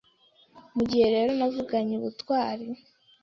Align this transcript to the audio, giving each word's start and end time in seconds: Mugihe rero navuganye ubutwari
Mugihe 0.75 1.07
rero 1.15 1.31
navuganye 1.39 1.93
ubutwari 1.99 2.65